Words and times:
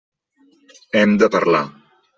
Hem 1.03 1.15
de 1.25 1.31
parlar. 1.37 1.65